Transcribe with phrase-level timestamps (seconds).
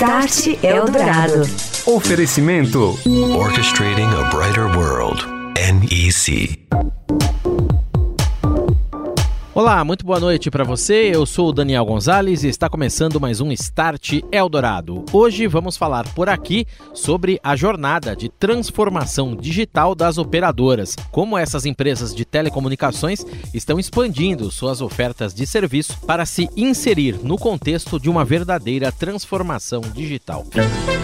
[0.00, 1.42] Start Eldorado.
[1.84, 2.96] Oferecimento
[3.36, 5.26] Orchestrating a Brighter World.
[5.56, 7.39] NEC.
[9.60, 11.10] Olá, muito boa noite para você.
[11.14, 15.04] Eu sou o Daniel Gonzalez e está começando mais um Start Eldorado.
[15.12, 21.66] Hoje vamos falar por aqui sobre a jornada de transformação digital das operadoras, como essas
[21.66, 23.22] empresas de telecomunicações
[23.52, 29.82] estão expandindo suas ofertas de serviço para se inserir no contexto de uma verdadeira transformação
[29.92, 30.46] digital.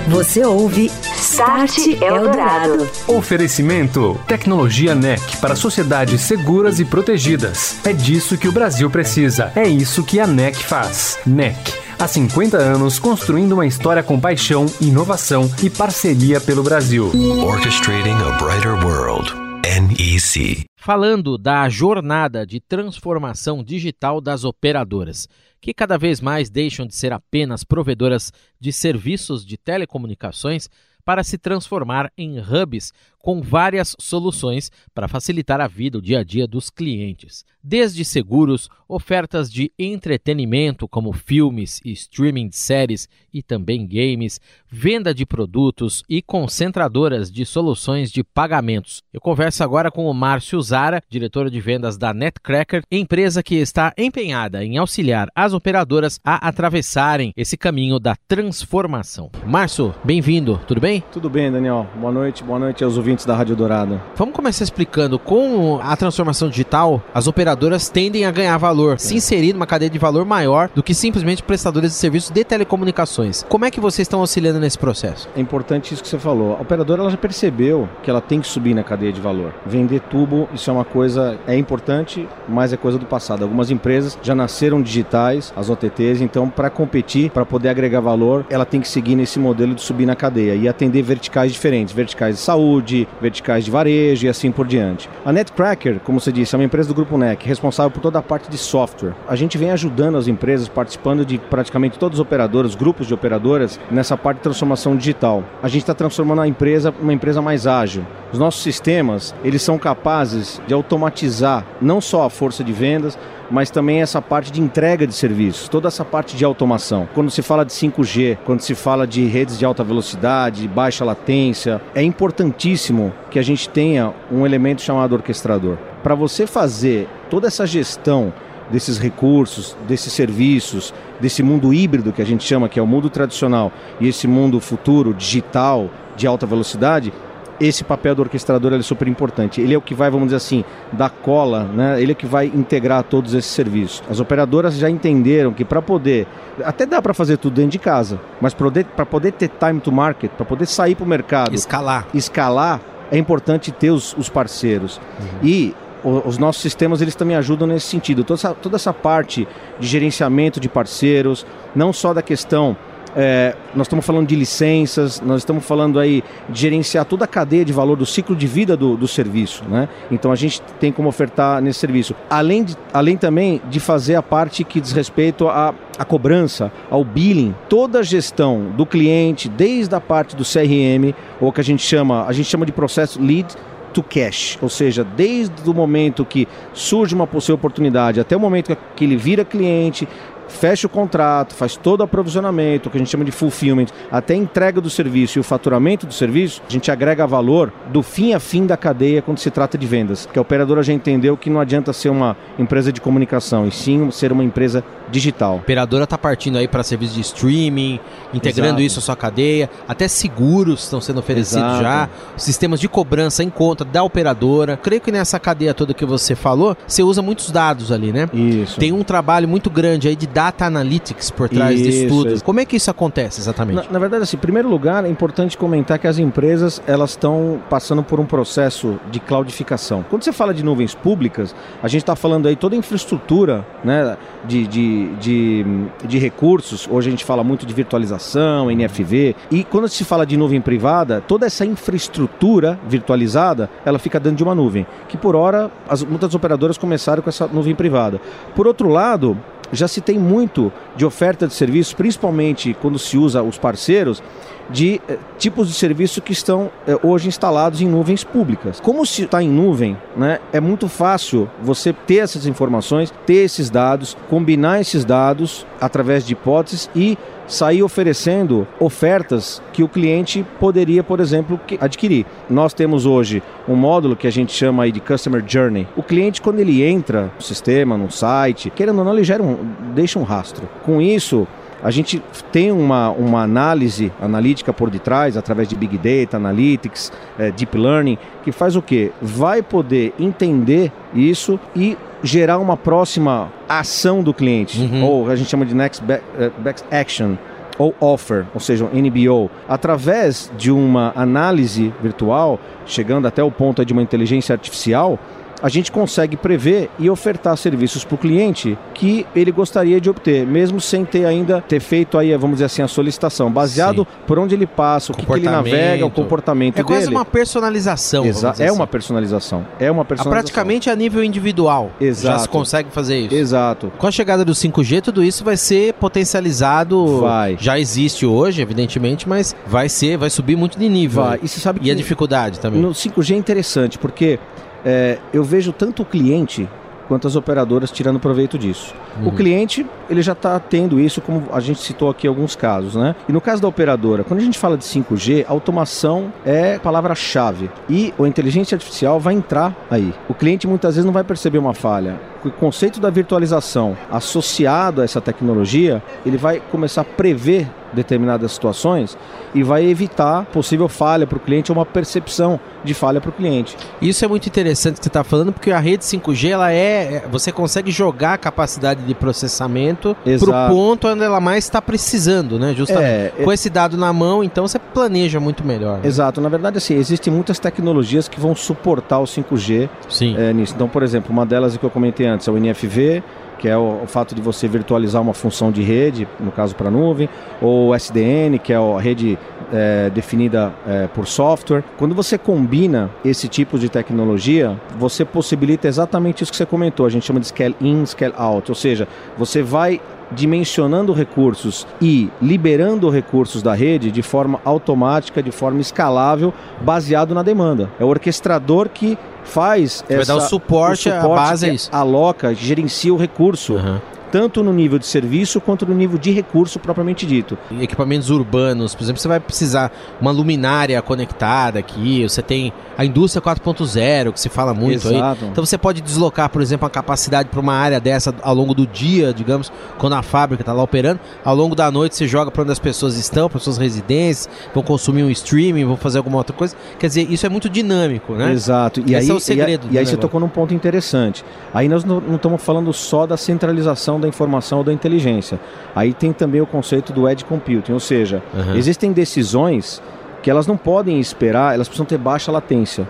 [0.09, 2.89] Você ouve Start Eldorado.
[3.07, 7.77] Oferecimento Tecnologia NEC para sociedades seguras e protegidas.
[7.85, 9.53] É disso que o Brasil precisa.
[9.57, 11.19] É isso que a NEC faz.
[11.27, 11.57] NEC.
[11.99, 17.11] Há 50 anos construindo uma história com paixão, inovação e parceria pelo Brasil.
[17.43, 19.33] Orchestrating a Brighter World.
[19.65, 20.65] NEC.
[20.79, 25.27] Falando da jornada de transformação digital das operadoras,
[25.61, 30.69] que cada vez mais deixam de ser apenas provedoras de serviços de telecomunicações
[31.05, 32.93] para se transformar em hubs
[33.27, 37.45] com várias soluções para facilitar a vida, o dia a dia dos clientes.
[37.61, 45.13] Desde seguros, ofertas de entretenimento como filmes e streaming de séries e também games, venda
[45.13, 49.03] de produtos e concentradoras de soluções de pagamentos.
[49.13, 53.93] Eu converso agora com o Márcio Zara, diretor de vendas da Netcracker, empresa que está
[53.99, 59.33] empenhada em auxiliar as operadoras a atravessarem esse caminho da transformação.
[59.45, 61.03] Márcio, bem-vindo, tudo bem?
[61.11, 61.89] Tudo bem, Daniel.
[61.97, 64.01] Boa noite, boa noite aos ouvintes da Rádio Dourado.
[64.17, 69.53] Vamos começar explicando com a transformação digital, as operadoras tendem a ganhar valor, se inserir
[69.53, 73.45] numa cadeia de valor maior do que simplesmente prestadores de serviços de telecomunicações.
[73.49, 75.29] Como é que vocês estão auxiliando nesse processo?
[75.37, 76.57] É importante isso que você falou.
[76.57, 79.55] A operadora ela já percebeu que ela tem que subir na cadeia de valor.
[79.65, 83.43] Vender tubo, isso é uma coisa, é importante, mas é coisa do passado.
[83.43, 88.65] Algumas empresas já nasceram digitais, as OTTs, então para competir, para poder agregar valor, ela
[88.65, 92.41] tem que seguir nesse modelo de subir na cadeia e atender verticais diferentes, verticais de
[92.41, 95.11] saúde, verticais de varejo e assim por diante.
[95.25, 98.23] A Netcracker, como você disse, é uma empresa do grupo NEC, responsável por toda a
[98.23, 99.15] parte de software.
[99.29, 103.81] A gente vem ajudando as empresas, participando de praticamente todos os operadores, grupos de operadoras,
[103.91, 105.43] nessa parte de transformação digital.
[105.63, 108.07] A gente está transformando a empresa uma empresa mais ágil.
[108.33, 113.19] Os nossos sistemas, eles são capazes de automatizar não só a força de vendas,
[113.51, 117.09] mas também essa parte de entrega de serviços, toda essa parte de automação.
[117.15, 121.81] Quando se fala de 5G, quando se fala de redes de alta velocidade, baixa latência,
[121.95, 125.77] é importantíssimo que a gente tenha um elemento chamado orquestrador.
[126.03, 128.33] Para você fazer toda essa gestão
[128.71, 133.09] desses recursos, desses serviços, desse mundo híbrido que a gente chama, que é o mundo
[133.09, 137.13] tradicional, e esse mundo futuro, digital, de alta velocidade,
[137.61, 139.61] esse papel do orquestrador é super importante.
[139.61, 142.01] Ele é o que vai, vamos dizer assim, dar cola, né?
[142.01, 144.03] ele é o que vai integrar todos esses serviços.
[144.09, 146.27] As operadoras já entenderam que para poder,
[146.65, 150.31] até dá para fazer tudo dentro de casa, mas para poder, ter time to market,
[150.31, 152.81] para poder sair para o mercado, escalar, escalar,
[153.11, 155.01] é importante ter os, os parceiros.
[155.21, 155.39] Uhum.
[155.43, 155.75] E
[156.05, 158.23] os nossos sistemas eles também ajudam nesse sentido.
[158.23, 159.47] Toda essa, toda essa parte
[159.81, 161.45] de gerenciamento de parceiros,
[161.75, 162.77] não só da questão
[163.17, 167.65] é, nós estamos falando de licenças, nós estamos falando aí de gerenciar toda a cadeia
[167.65, 169.65] de valor do ciclo de vida do, do serviço.
[169.65, 169.89] Né?
[170.11, 172.15] Então a gente tem como ofertar nesse serviço.
[172.29, 177.03] Além, de, além também de fazer a parte que diz respeito à, à cobrança, ao
[177.03, 181.83] billing, toda a gestão do cliente, desde a parte do CRM, ou que a gente
[181.83, 183.57] chama, a gente chama de processo lead
[183.95, 188.77] to cash, ou seja, desde o momento que surge uma possível oportunidade até o momento
[188.95, 190.07] que ele vira cliente,
[190.49, 194.35] fecha o contrato, faz todo o aprovisionamento, o que a gente chama de fulfillment, até
[194.35, 198.35] a entrega do serviço e o faturamento do serviço, a gente agrega valor do fim
[198.35, 200.27] a fim da cadeia quando se trata de vendas.
[200.33, 204.11] Que a operadora já entendeu que não adianta ser uma empresa de comunicação, e sim
[204.11, 205.53] ser uma empresa digital.
[205.53, 208.01] A operadora está partindo aí para serviços de streaming,
[208.33, 208.83] integrando Exato.
[208.83, 211.83] isso à sua cadeia, até seguros estão sendo oferecidos Exato.
[211.83, 214.77] já, sistemas de cobrança em conta da operadora.
[214.77, 218.29] Creio que nessa cadeia toda que você falou, você usa muitos dados ali, né?
[218.33, 218.79] Isso.
[218.79, 222.35] Tem um trabalho muito grande aí de data analytics por trás isso, disso tudo.
[222.35, 222.45] Isso.
[222.45, 223.87] Como é que isso acontece exatamente?
[223.87, 227.61] Na, na, verdade, assim, em primeiro lugar, é importante comentar que as empresas elas estão
[227.69, 230.05] passando por um processo de cloudificação.
[230.09, 234.17] Quando você fala de nuvens públicas, a gente está falando aí toda a infraestrutura, né,
[234.47, 235.65] de, de de,
[236.07, 240.37] de, recursos, hoje a gente fala muito de virtualização, NFV, e quando se fala de
[240.37, 245.71] nuvem privada, toda essa infraestrutura virtualizada, ela fica dentro de uma nuvem, que por hora
[245.89, 248.21] as, muitas operadoras começaram com essa nuvem privada.
[248.55, 249.37] Por outro lado,
[249.73, 254.23] já se tem muito de oferta de serviços, principalmente quando se usa os parceiros,
[254.71, 258.81] de eh, tipos de serviço que estão eh, hoje instalados em nuvens públicas.
[258.81, 263.71] Como se está em nuvem, né, é muito fácil você ter essas informações, ter esses
[263.71, 267.17] dados, combinar esses dados através de hipóteses e
[267.47, 272.27] sair oferecendo ofertas que o cliente poderia, por exemplo, adquirir.
[272.51, 275.87] Nós temos hoje um módulo que a gente chama aí de Customer Journey.
[275.97, 279.57] O cliente, quando ele entra no sistema, no site, querendo ou não, ele gera um,
[279.95, 280.69] deixa um rastro.
[280.85, 281.47] Com isso,
[281.83, 287.51] a gente tem uma, uma análise analítica por detrás, através de Big Data, Analytics, é,
[287.51, 289.13] Deep Learning, que faz o quê?
[289.21, 295.05] Vai poder entender isso e gerar uma próxima ação do cliente, uhum.
[295.05, 297.37] ou a gente chama de Next Back, uh, back Action
[297.79, 303.85] ou offer, ou seja, um NBO, através de uma análise virtual, chegando até o ponto
[303.85, 305.19] de uma inteligência artificial,
[305.63, 310.47] a gente consegue prever e ofertar serviços para o cliente que ele gostaria de obter,
[310.47, 314.07] mesmo sem ter ainda ter feito aí, vamos dizer assim, a solicitação, baseado Sim.
[314.27, 316.95] por onde ele passa, o que, que, ele navega, o comportamento é dele.
[316.95, 318.25] É quase uma personalização.
[318.25, 318.77] Exa é assim.
[318.77, 319.67] uma personalização.
[319.79, 320.33] É uma personalização.
[320.33, 321.91] praticamente a nível individual.
[322.01, 322.35] Exato.
[322.35, 323.35] Já se consegue fazer isso.
[323.35, 323.93] Exato.
[323.99, 327.21] Com a chegada do 5G, tudo isso vai ser potencializado.
[327.21, 327.57] Vai.
[327.59, 331.25] Já existe hoje, evidentemente, mas vai ser, vai subir muito de nível.
[331.25, 331.41] Vai.
[331.43, 332.81] E, você sabe e a dificuldade também.
[332.81, 334.39] No 5G é interessante, porque
[334.87, 336.69] é, eu vejo tanto o cliente
[337.09, 338.95] quanto as operadoras tirando proveito disso.
[339.21, 339.29] Uhum.
[339.29, 343.15] O cliente, ele já está tendo isso, como a gente citou aqui alguns casos, né?
[343.29, 347.71] E no caso da operadora, quando a gente fala de 5G, automação é palavra-chave.
[347.89, 350.13] E a inteligência artificial vai entrar aí.
[350.29, 352.21] O cliente muitas vezes não vai perceber uma falha.
[352.45, 359.19] O conceito da virtualização associado a essa tecnologia, ele vai começar a prever determinadas situações
[359.55, 363.33] e vai evitar possível falha para o cliente ou uma percepção de falha para o
[363.33, 363.77] cliente.
[364.01, 367.51] Isso é muito interessante que você está falando, porque a rede 5G ela é, você
[367.51, 372.75] consegue jogar a capacidade de processamento para o ponto onde ela mais está precisando, né?
[372.75, 373.55] Justamente é, com é...
[373.55, 375.99] esse dado na mão, então você planeja muito melhor.
[375.99, 376.07] Né?
[376.07, 376.41] Exato.
[376.41, 380.37] Na verdade, assim, existem muitas tecnologias que vão suportar o 5G Sim.
[380.39, 380.75] É, nisso.
[380.75, 383.23] Então, por exemplo, uma delas que eu comentei antes é o NFV
[383.59, 386.91] que é o, o, fato de você virtualizar uma função de rede, no caso para
[386.91, 387.29] nuvem,
[387.61, 389.39] ou SDN, que é a rede
[389.73, 391.83] é, definida é, por software.
[391.97, 397.11] Quando você combina esse tipo de tecnologia, você possibilita exatamente isso que você comentou, a
[397.11, 400.01] gente chama de scale in, scale out, ou seja, você vai
[400.31, 407.43] dimensionando recursos e liberando recursos da rede de forma automática, de forma escalável, baseado na
[407.43, 407.89] demanda.
[407.99, 409.17] É o orquestrador que
[409.47, 411.89] faz Vai essa, dar o suporte, o suporte a base é isso.
[411.93, 413.75] aloca, gerencia o recurso.
[413.75, 413.99] Uhum
[414.31, 417.57] tanto no nível de serviço quanto no nível de recurso propriamente dito.
[417.81, 423.43] Equipamentos urbanos, por exemplo, você vai precisar uma luminária conectada aqui, você tem a indústria
[423.43, 425.45] 4.0, que se fala muito Exato.
[425.45, 425.51] aí.
[425.51, 428.87] Então você pode deslocar, por exemplo, a capacidade para uma área dessa ao longo do
[428.87, 432.63] dia, digamos, quando a fábrica está lá operando, ao longo da noite você joga para
[432.63, 436.57] onde as pessoas estão, para suas residências, vão consumir um streaming, vão fazer alguma outra
[436.57, 436.77] coisa.
[436.99, 438.53] Quer dizer, isso é muito dinâmico, né?
[438.53, 439.01] Exato.
[439.01, 439.87] E Esse aí, é o segredo.
[439.91, 441.45] E, e aí você tocou num ponto interessante.
[441.73, 445.59] Aí nós não, não estamos falando só da centralização da informação ou da inteligência.
[445.95, 448.75] Aí tem também o conceito do edge computing, ou seja, uhum.
[448.75, 450.03] existem decisões
[450.43, 453.07] que elas não podem esperar, elas precisam ter baixa latência.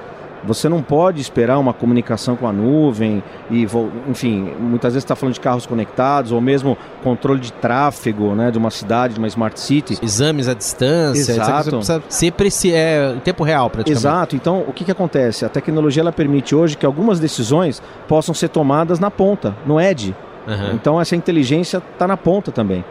[0.46, 3.66] Você não pode esperar uma comunicação com a nuvem e,
[4.08, 8.58] enfim, muitas vezes está falando de carros conectados ou mesmo controle de tráfego, né, de
[8.58, 9.98] uma cidade, de uma smart city.
[10.02, 11.32] Exames à distância.
[11.32, 11.80] Exato.
[12.08, 13.98] Sempre se é em tempo real, praticamente.
[13.98, 14.36] Exato.
[14.36, 15.44] Então, o que, que acontece?
[15.44, 20.14] A tecnologia ela permite hoje que algumas decisões possam ser tomadas na ponta, no edge.
[20.46, 20.74] Uhum.
[20.74, 22.84] Então, essa inteligência está na ponta também.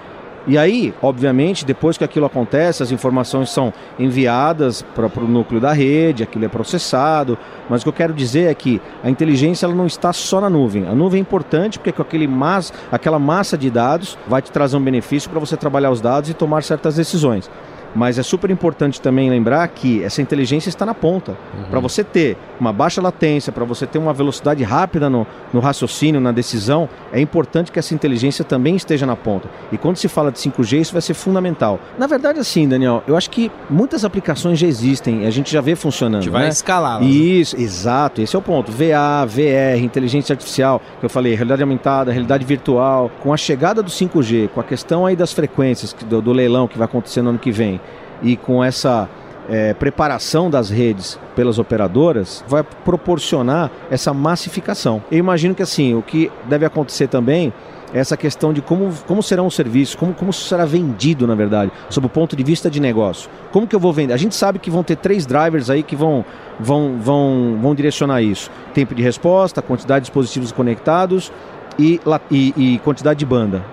[0.47, 5.71] E aí, obviamente, depois que aquilo acontece, as informações são enviadas para o núcleo da
[5.71, 7.35] rede, aquilo é processado.
[7.67, 10.49] Mas o que eu quero dizer é que a inteligência ela não está só na
[10.49, 10.87] nuvem.
[10.87, 14.77] A nuvem é importante porque com aquele mas, aquela massa de dados vai te trazer
[14.77, 17.49] um benefício para você trabalhar os dados e tomar certas decisões.
[17.95, 21.31] Mas é super importante também lembrar que essa inteligência está na ponta.
[21.31, 21.63] Uhum.
[21.69, 26.19] Para você ter uma baixa latência, para você ter uma velocidade rápida no, no, raciocínio,
[26.19, 29.49] na decisão, é importante que essa inteligência também esteja na ponta.
[29.71, 31.79] E quando se fala de 5G, isso vai ser fundamental.
[31.97, 35.75] Na verdade, assim, Daniel, eu acho que muitas aplicações já existem, a gente já vê
[35.75, 36.19] funcionando.
[36.19, 36.49] A gente vai né?
[36.49, 36.99] escalar.
[36.99, 37.07] Né?
[37.07, 38.71] Isso, exato, esse é o ponto.
[38.71, 43.09] VA, VR, inteligência artificial, que eu falei, realidade aumentada, realidade virtual.
[43.21, 46.77] Com a chegada do 5G, com a questão aí das frequências do, do leilão que
[46.77, 47.79] vai acontecer no ano que vem,
[48.21, 49.09] e com essa
[49.49, 55.03] é, preparação das redes pelas operadoras vai proporcionar essa massificação.
[55.11, 57.53] Eu imagino que assim, o que deve acontecer também
[57.93, 61.71] é essa questão de como, como serão os serviços, como, como será vendido, na verdade,
[61.89, 63.29] sob o ponto de vista de negócio.
[63.51, 64.13] Como que eu vou vender?
[64.13, 66.25] A gente sabe que vão ter três drivers aí que vão,
[66.59, 68.51] vão, vão, vão direcionar isso.
[68.73, 71.31] Tempo de resposta, quantidade de dispositivos conectados
[71.77, 73.63] e, e, e quantidade de banda,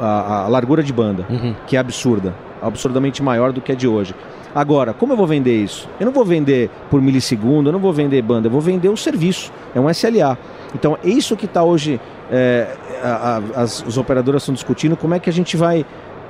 [0.00, 1.54] a, a largura de banda, uhum.
[1.66, 4.14] que é absurda absurdamente maior do que é de hoje.
[4.54, 5.88] Agora, como eu vou vender isso?
[6.00, 8.96] Eu não vou vender por milissegundo, eu não vou vender banda, eu vou vender o
[8.96, 9.52] serviço.
[9.74, 10.38] É um SLA.
[10.74, 12.00] Então, é isso que está hoje.
[12.30, 15.84] É, a, a, as, os operadoras estão discutindo como é que a gente vai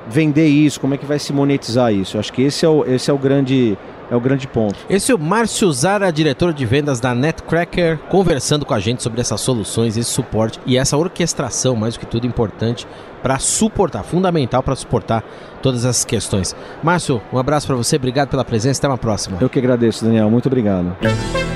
[0.09, 2.17] vender isso, como é que vai se monetizar isso.
[2.17, 3.77] Eu acho que esse é o, esse é o grande
[4.09, 4.75] é o grande ponto.
[4.89, 9.21] Esse é o Márcio Zara, diretor de vendas da Netcracker, conversando com a gente sobre
[9.21, 12.87] essas soluções, esse suporte e essa orquestração, mais do que tudo importante,
[13.21, 15.23] para suportar, fundamental para suportar
[15.61, 16.55] todas essas questões.
[16.81, 19.37] Márcio, um abraço para você, obrigado pela presença, até uma próxima.
[19.41, 20.95] Eu que agradeço, Daniel, muito obrigado.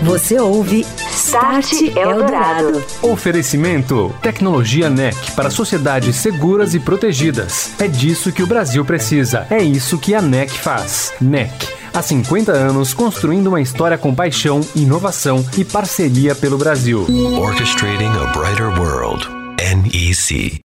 [0.01, 2.83] Você ouve Start Eldorado.
[3.01, 7.73] Oferecimento: Tecnologia NEC para sociedades seguras e protegidas.
[7.79, 9.47] É disso que o Brasil precisa.
[9.49, 11.13] É isso que a NEC faz.
[11.21, 17.05] NEC Há 50 anos construindo uma história com paixão, inovação e parceria pelo Brasil.
[17.39, 19.27] Orchestrating a Brighter World.
[19.59, 20.59] NEC.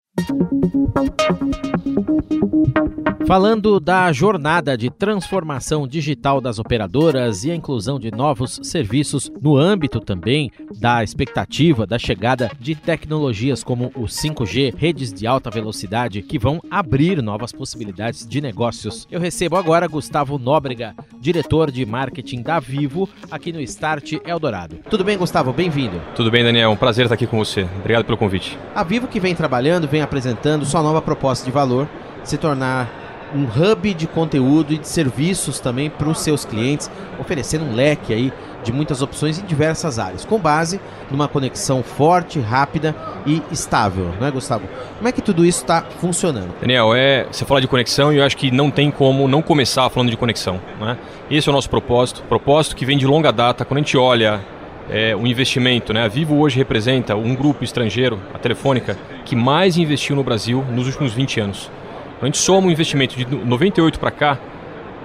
[3.25, 9.57] Falando da jornada de transformação digital das operadoras e a inclusão de novos serviços no
[9.57, 16.21] âmbito também da expectativa da chegada de tecnologias como o 5G, redes de alta velocidade
[16.21, 19.07] que vão abrir novas possibilidades de negócios.
[19.09, 24.77] Eu recebo agora Gustavo Nóbrega, diretor de marketing da Vivo, aqui no Start Eldorado.
[24.87, 25.51] Tudo bem, Gustavo?
[25.51, 25.99] Bem-vindo.
[26.15, 26.69] Tudo bem, Daniel.
[26.69, 27.67] Um prazer estar aqui com você.
[27.79, 28.55] Obrigado pelo convite.
[28.75, 31.89] A Vivo que vem trabalhando, vem apresentando sua nova proposta de valor,
[32.23, 33.04] se tornar
[33.35, 36.89] um hub de conteúdo e de serviços também para os seus clientes,
[37.19, 38.31] oferecendo um leque aí
[38.63, 40.79] de muitas opções em diversas áreas, com base
[41.11, 44.67] numa conexão forte, rápida e estável, não é, Gustavo?
[44.97, 46.49] Como é que tudo isso está funcionando?
[46.59, 49.87] Daniel, é, você fala de conexão e eu acho que não tem como não começar
[49.89, 50.59] falando de conexão.
[50.79, 50.97] Né?
[51.29, 53.63] Esse é o nosso propósito, propósito que vem de longa data.
[53.63, 54.41] Quando a gente olha
[54.89, 56.03] é, o investimento, né?
[56.03, 60.87] a Vivo hoje representa um grupo estrangeiro, a Telefônica, que mais investiu no Brasil nos
[60.87, 61.69] últimos 20 anos.
[62.21, 64.39] A gente soma um investimento de 98 para cá,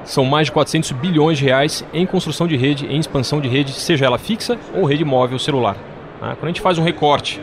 [0.05, 3.73] são mais de 400 bilhões de reais em construção de rede, em expansão de rede,
[3.73, 5.76] seja ela fixa ou rede móvel celular.
[6.23, 6.37] Né?
[6.38, 7.40] Quando a gente faz um recorte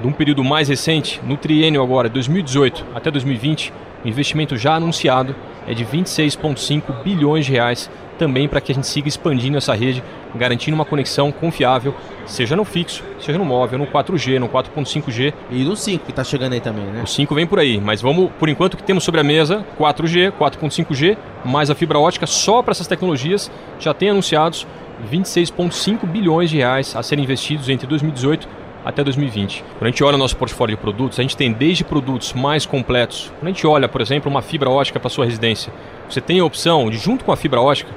[0.00, 3.72] de um período mais recente, no triênio agora, 2018 até 2020,
[4.04, 5.34] o investimento já anunciado
[5.66, 10.02] é de 26,5 bilhões de reais também para que a gente siga expandindo essa rede,
[10.34, 11.94] garantindo uma conexão confiável,
[12.26, 15.32] seja no fixo, seja no móvel, no 4G, no 4.5G.
[15.50, 17.02] E no 5 que está chegando aí também, né?
[17.02, 20.32] O 5 vem por aí, mas vamos, por enquanto, que temos sobre a mesa 4G,
[20.32, 24.66] 4.5G, mais a fibra ótica, só para essas tecnologias já tem anunciados
[25.10, 29.64] 26,5 bilhões de reais a serem investidos entre 2018 até 2020.
[29.78, 32.66] Quando a gente olha o nosso portfólio de produtos, a gente tem desde produtos mais
[32.66, 33.32] completos.
[33.38, 35.72] Quando a gente olha, por exemplo, uma fibra ótica para sua residência,
[36.08, 37.90] você tem a opção de, junto com a fibra ótica,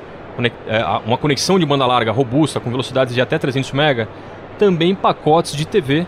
[0.68, 4.08] é, uma conexão de banda larga robusta com velocidades de até 300 MB,
[4.58, 6.06] também pacotes de TV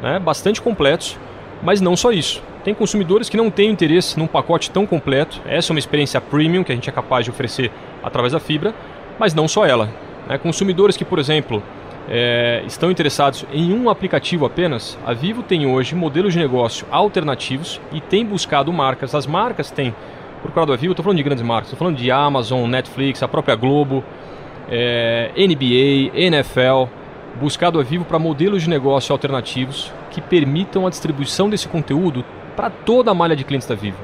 [0.00, 1.18] né, bastante completos,
[1.62, 2.42] mas não só isso.
[2.62, 5.40] Tem consumidores que não têm interesse num pacote tão completo.
[5.46, 7.70] Essa é uma experiência premium que a gente é capaz de oferecer
[8.02, 8.74] através da fibra,
[9.18, 9.90] mas não só ela.
[10.26, 10.38] Né?
[10.38, 11.62] Consumidores que, por exemplo,
[12.08, 17.80] é, estão interessados em um aplicativo apenas, a Vivo tem hoje modelos de negócio alternativos
[17.92, 19.14] e tem buscado marcas.
[19.14, 19.94] As marcas têm
[20.42, 23.54] procurado a Vivo, estou falando de grandes marcas, estou falando de Amazon, Netflix, a própria
[23.54, 24.04] Globo,
[24.70, 26.90] é, NBA, NFL,
[27.40, 32.70] buscado a Vivo para modelos de negócio alternativos que permitam a distribuição desse conteúdo para
[32.70, 33.98] toda a malha de clientes da Vivo.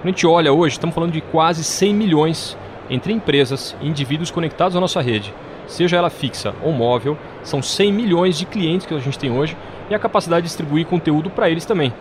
[0.00, 2.56] Quando a gente olha hoje, estamos falando de quase 100 milhões
[2.90, 5.34] entre empresas e indivíduos conectados à nossa rede,
[5.68, 9.56] seja ela fixa ou móvel, são 100 milhões de clientes que a gente tem hoje
[9.88, 11.92] e a capacidade de distribuir conteúdo para eles também.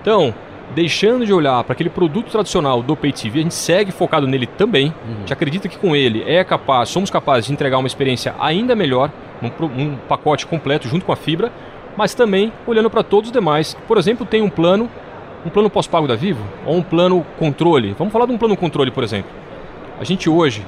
[0.00, 0.32] Então,
[0.74, 4.46] deixando de olhar para aquele produto tradicional do Pay TV, a gente segue focado nele
[4.46, 4.86] também.
[4.86, 5.14] Uhum.
[5.14, 8.74] A gente acredita que com ele é capaz, somos capazes de entregar uma experiência ainda
[8.74, 9.10] melhor,
[9.42, 11.52] um, um pacote completo junto com a fibra,
[11.96, 13.76] mas também olhando para todos os demais.
[13.86, 14.88] Por exemplo, tem um plano,
[15.44, 17.94] um plano pós-pago da Vivo ou um plano controle.
[17.98, 19.30] Vamos falar de um plano controle, por exemplo.
[19.98, 20.64] A gente hoje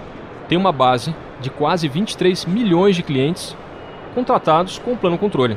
[0.48, 3.56] tem uma base de quase 23 milhões de clientes
[4.14, 5.56] contratados com o plano controle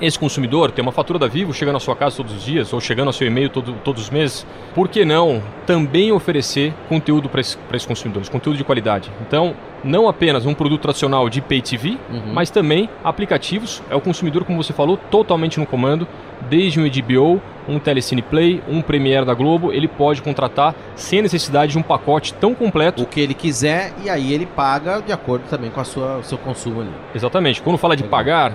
[0.00, 2.80] esse consumidor tem uma fatura da Vivo chegando à sua casa todos os dias ou
[2.80, 7.40] chegando ao seu e-mail todo, todos os meses, por que não também oferecer conteúdo para
[7.40, 9.10] esses, consumidores, conteúdo de qualidade?
[9.26, 12.32] Então, não apenas um produto tradicional de Pay TV, uhum.
[12.32, 13.82] mas também aplicativos.
[13.90, 16.06] É o consumidor, como você falou, totalmente no comando,
[16.48, 21.72] desde um HBO, um Telecine Play, um Premiere da Globo, ele pode contratar sem necessidade
[21.72, 23.02] de um pacote tão completo.
[23.02, 26.22] O que ele quiser e aí ele paga de acordo também com a sua, o
[26.22, 26.90] seu consumo ali.
[27.14, 27.62] Exatamente.
[27.62, 28.18] Quando fala de Legal.
[28.18, 28.52] pagar,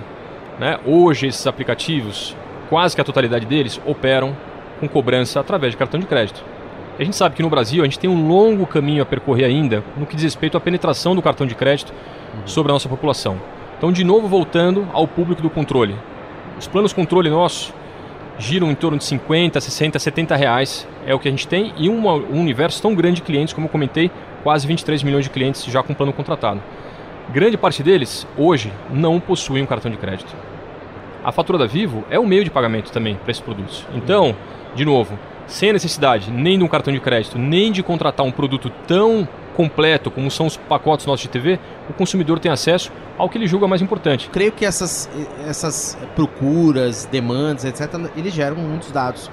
[0.58, 0.78] né?
[0.84, 2.36] Hoje, esses aplicativos,
[2.68, 4.36] quase que a totalidade deles, operam
[4.78, 6.42] com cobrança através de cartão de crédito.
[6.98, 9.82] A gente sabe que no Brasil a gente tem um longo caminho a percorrer ainda
[9.96, 11.94] no que diz respeito à penetração do cartão de crédito
[12.44, 13.40] sobre a nossa população.
[13.78, 15.96] Então, de novo, voltando ao público do controle.
[16.58, 17.72] Os planos controle nossos,
[18.40, 21.88] giram em torno de 50, 60, 70 reais é o que a gente tem e
[21.88, 24.10] um universo tão grande de clientes, como eu comentei,
[24.42, 26.60] quase 23 milhões de clientes já com plano contratado.
[27.28, 30.34] Grande parte deles, hoje, não possuem um cartão de crédito.
[31.22, 33.86] A fatura da Vivo é um meio de pagamento também para esses produtos.
[33.94, 34.34] Então,
[34.74, 38.32] de novo, sem a necessidade nem de um cartão de crédito, nem de contratar um
[38.32, 43.28] produto tão completo como são os pacotes nossos de TV, o consumidor tem acesso ao
[43.28, 44.28] que ele julga mais importante.
[44.30, 45.10] Creio que essas,
[45.46, 49.30] essas procuras, demandas, etc., eles geram muitos dados.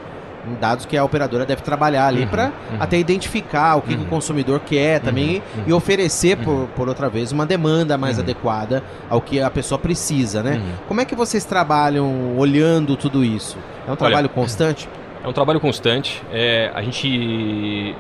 [0.62, 2.78] Dados que a operadora deve trabalhar ali uhum, para uhum.
[2.80, 4.00] até identificar o que, uhum.
[4.00, 5.64] que, o consumidor quer também uhum.
[5.68, 6.68] e oferecer, por, uhum.
[6.68, 8.24] por outra vez, uma demanda mais uhum.
[8.24, 10.62] adequada ao que a pessoa precisa, né?
[10.88, 13.58] Como é que vocês trabalham olhando tudo isso?
[13.86, 14.88] É um trabalho Olha, constante?
[15.22, 16.24] É um trabalho constante.
[16.32, 17.94] É, a gente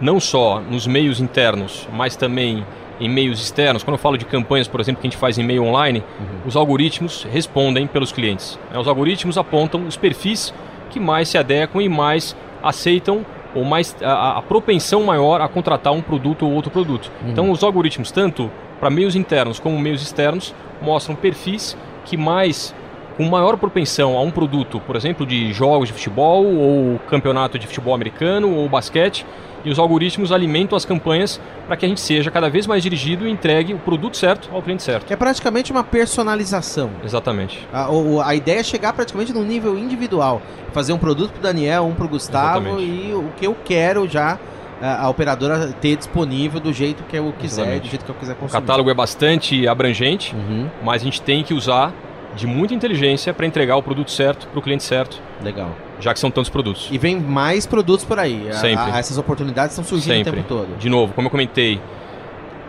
[0.00, 2.64] não só nos meios internos, mas também
[3.00, 3.82] em meios externos.
[3.82, 6.26] Quando eu falo de campanhas, por exemplo, que a gente faz em meio online, uhum.
[6.46, 8.58] os algoritmos respondem pelos clientes.
[8.72, 10.52] É, os algoritmos apontam os perfis
[10.90, 13.24] que mais se adequam e mais aceitam
[13.54, 17.10] ou mais a, a propensão maior a contratar um produto ou outro produto.
[17.22, 17.30] Uhum.
[17.30, 22.74] Então, os algoritmos, tanto para meios internos como meios externos, mostram perfis que mais
[23.16, 27.66] com maior propensão a um produto, por exemplo, de jogos de futebol ou campeonato de
[27.66, 29.24] futebol americano ou basquete,
[29.64, 33.26] e os algoritmos alimentam as campanhas para que a gente seja cada vez mais dirigido
[33.26, 35.10] e entregue o produto certo ao cliente certo.
[35.10, 36.90] É praticamente uma personalização.
[37.04, 37.66] Exatamente.
[37.72, 37.88] A,
[38.24, 40.40] a ideia é chegar praticamente no nível individual.
[40.72, 43.08] Fazer um produto para o Daniel, um para o Gustavo Exatamente.
[43.08, 44.38] e o que eu quero já
[44.80, 47.82] a, a, operadora ter disponível do jeito que eu quiser, Exatamente.
[47.82, 48.58] do jeito que eu quiser consumir.
[48.58, 50.68] O catálogo é bastante abrangente, uhum.
[50.84, 51.92] mas a gente tem que usar
[52.34, 55.20] de muita inteligência para entregar o produto certo para o cliente certo.
[55.42, 55.70] Legal.
[56.00, 56.88] Já que são tantos produtos.
[56.90, 58.48] E vem mais produtos por aí.
[58.52, 58.90] Sempre.
[58.90, 60.30] A, a, essas oportunidades estão surgindo Sempre.
[60.30, 60.76] o tempo todo.
[60.78, 61.80] De novo, como eu comentei,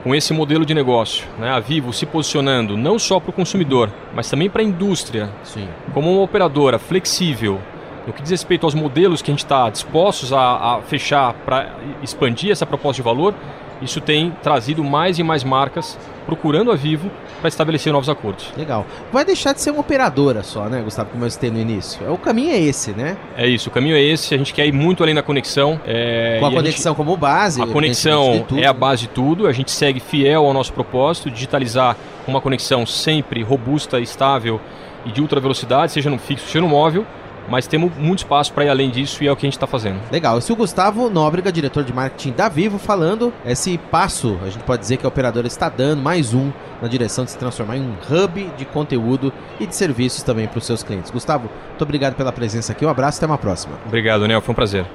[0.04, 3.92] com esse modelo de negócio, né, a Vivo se posicionando não só para o consumidor,
[4.16, 5.68] mas também para a indústria, Sim.
[5.94, 7.60] como uma operadora flexível,
[8.06, 11.76] no que diz respeito aos modelos que a gente está dispostos a, a fechar para
[12.02, 13.36] expandir essa proposta de valor,
[13.82, 18.52] isso tem trazido mais e mais marcas procurando a Vivo para estabelecer novos acordos.
[18.58, 18.86] Legal.
[19.12, 22.12] Vai deixar de ser uma operadora só, né, Gustavo, como eu citei no início.
[22.12, 23.16] O caminho é esse, né?
[23.38, 24.36] É isso, o caminho é esse.
[24.36, 25.80] A gente quer ir muito além da conexão.
[25.86, 27.62] É, Com a conexão a gente, como base.
[27.62, 29.48] A conexão é a base de tudo.
[29.48, 31.96] A gente segue fiel ao nosso propósito, digitalizar
[32.28, 34.60] uma conexão sempre robusta, estável
[35.06, 37.06] e de ultra velocidade, seja no fixo, seja no móvel
[37.50, 39.68] mas temos muito espaço para ir além disso e é o que a gente está
[39.68, 40.00] fazendo.
[40.12, 40.38] Legal.
[40.38, 44.64] Esse é o Gustavo Nóbrega, diretor de marketing da Vivo, falando esse passo, a gente
[44.64, 47.82] pode dizer que a operadora está dando mais um na direção de se transformar em
[47.82, 51.12] um hub de conteúdo e de serviços também para os seus clientes.
[51.12, 53.78] Gustavo, muito obrigado pela presença aqui, um abraço e até uma próxima.
[53.86, 54.86] Obrigado, Daniel, foi um prazer.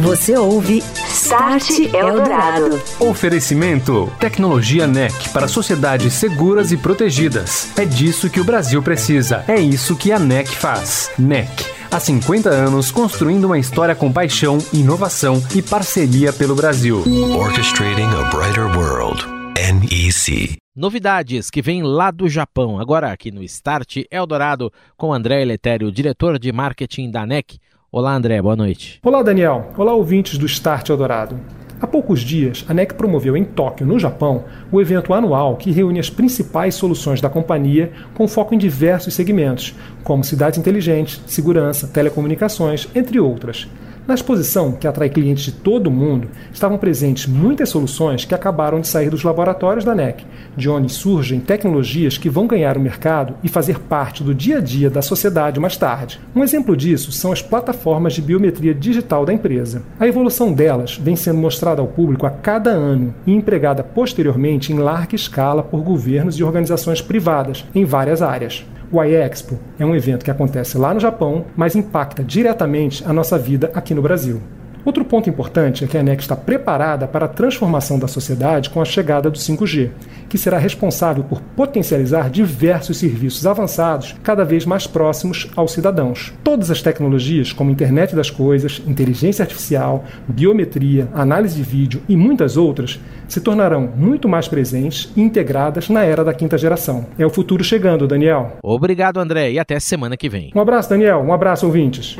[0.00, 2.82] Você ouve Start Eldorado.
[2.98, 7.70] Oferecimento: Tecnologia NEC para sociedades seguras e protegidas.
[7.78, 9.44] É disso que o Brasil precisa.
[9.46, 11.10] É isso que a NEC faz.
[11.18, 17.04] NEC Há 50 anos, construindo uma história com paixão, inovação e parceria pelo Brasil.
[17.36, 19.22] Orchestrating a Brighter World.
[19.58, 20.56] NEC.
[20.74, 26.38] Novidades que vêm lá do Japão, agora aqui no Start Eldorado, com André Eletério, diretor
[26.38, 27.58] de marketing da NEC.
[27.90, 28.98] Olá, André, boa noite.
[29.04, 29.70] Olá, Daniel.
[29.76, 31.38] Olá, ouvintes do Start Eldorado.
[31.82, 35.98] Há poucos dias, a NEC promoveu em Tóquio, no Japão, o evento anual que reúne
[35.98, 42.88] as principais soluções da companhia com foco em diversos segmentos, como cidades inteligentes, segurança, telecomunicações,
[42.94, 43.66] entre outras.
[44.04, 48.80] Na exposição, que atrai clientes de todo o mundo, estavam presentes muitas soluções que acabaram
[48.80, 50.24] de sair dos laboratórios da NEC,
[50.56, 54.60] de onde surgem tecnologias que vão ganhar o mercado e fazer parte do dia a
[54.60, 56.18] dia da sociedade mais tarde.
[56.34, 59.82] Um exemplo disso são as plataformas de biometria digital da empresa.
[60.00, 64.78] A evolução delas vem sendo mostrada ao público a cada ano e empregada posteriormente em
[64.78, 68.64] larga escala por governos e organizações privadas em várias áreas.
[68.92, 73.38] O iExpo é um evento que acontece lá no Japão, mas impacta diretamente a nossa
[73.38, 74.38] vida aqui no Brasil.
[74.84, 78.80] Outro ponto importante é que a ANEC está preparada para a transformação da sociedade com
[78.80, 79.90] a chegada do 5G,
[80.28, 86.32] que será responsável por potencializar diversos serviços avançados cada vez mais próximos aos cidadãos.
[86.42, 92.56] Todas as tecnologias, como internet das coisas, inteligência artificial, biometria, análise de vídeo e muitas
[92.56, 97.06] outras, se tornarão muito mais presentes e integradas na era da quinta geração.
[97.18, 98.56] É o futuro chegando, Daniel.
[98.62, 100.50] Obrigado, André, e até semana que vem.
[100.54, 101.20] Um abraço, Daniel.
[101.20, 102.16] Um abraço, ouvintes.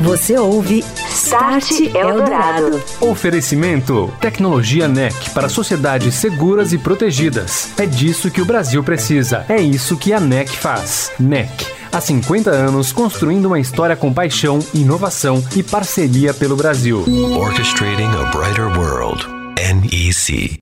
[0.00, 0.82] Você ouve
[1.18, 2.80] Start Eldorado.
[3.00, 7.72] Oferecimento: Tecnologia NEC para sociedades seguras e protegidas.
[7.76, 9.44] É disso que o Brasil precisa.
[9.48, 11.10] É isso que a NEC faz.
[11.18, 11.50] NEC.
[11.90, 17.04] Há 50 anos construindo uma história com paixão, inovação e parceria pelo Brasil.
[17.36, 19.26] Orchestrating a Brighter World.
[19.56, 20.58] NEC.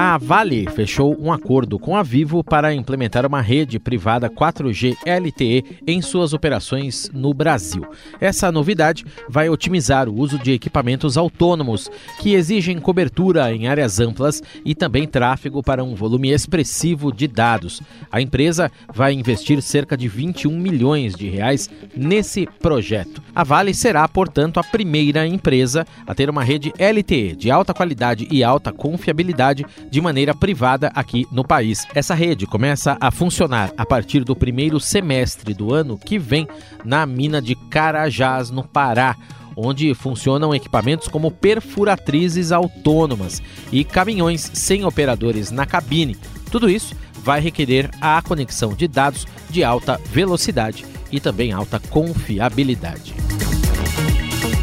[0.00, 5.80] A Vale fechou um acordo com a Vivo para implementar uma rede privada 4G LTE
[5.88, 7.84] em suas operações no Brasil.
[8.20, 14.40] Essa novidade vai otimizar o uso de equipamentos autônomos que exigem cobertura em áreas amplas
[14.64, 17.82] e também tráfego para um volume expressivo de dados.
[18.08, 23.20] A empresa vai investir cerca de 21 milhões de reais nesse projeto.
[23.34, 28.28] A Vale será, portanto, a primeira empresa a ter uma rede LTE de alta qualidade
[28.30, 31.86] e alta confiabilidade de maneira privada aqui no país.
[31.94, 36.46] Essa rede começa a funcionar a partir do primeiro semestre do ano que vem
[36.84, 39.16] na mina de Carajás, no Pará
[39.60, 46.16] onde funcionam equipamentos como perfuratrizes autônomas e caminhões sem operadores na cabine.
[46.48, 53.14] Tudo isso vai requerer a conexão de dados de alta velocidade e também alta confiabilidade.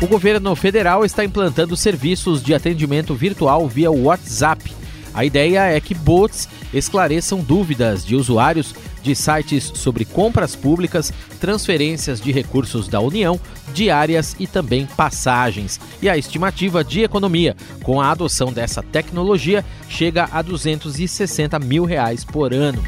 [0.01, 4.73] O governo federal está implantando serviços de atendimento virtual via WhatsApp
[5.15, 12.19] a ideia é que bots esclareçam dúvidas de usuários de sites sobre compras públicas, transferências
[12.19, 13.39] de recursos da União,
[13.73, 15.79] diárias e também passagens.
[16.01, 22.25] E a estimativa de economia com a adoção dessa tecnologia chega a 260 mil reais
[22.25, 22.83] por ano.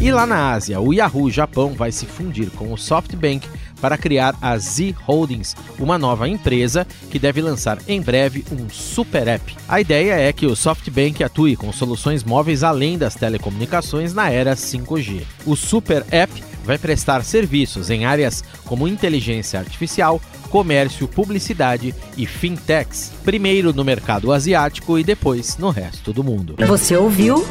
[0.00, 3.48] E lá na Ásia, o Yahoo Japão vai se fundir com o SoftBank
[3.80, 9.28] para criar a Z Holdings, uma nova empresa que deve lançar em breve um super
[9.28, 9.56] app.
[9.68, 14.54] A ideia é que o SoftBank atue com soluções móveis além das telecomunicações na era
[14.54, 15.22] 5G.
[15.46, 23.10] O super app vai prestar serviços em áreas como inteligência artificial, comércio, publicidade e fintechs,
[23.24, 26.56] primeiro no mercado asiático e depois no resto do mundo.
[26.66, 27.42] Você ouviu?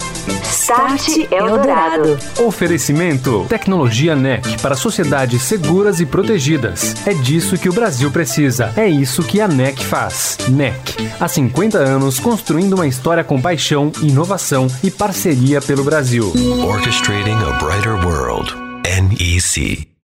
[0.43, 2.19] Start Eldorado.
[2.45, 6.95] Oferecimento: Tecnologia NEC para sociedades seguras e protegidas.
[7.07, 8.71] É disso que o Brasil precisa.
[8.75, 10.37] É isso que a NEC faz.
[10.49, 16.31] NEC, há 50 anos construindo uma história com paixão, inovação e parceria pelo Brasil.
[16.63, 18.66] Orchestrating a brighter world.
[18.97, 19.96] NEC.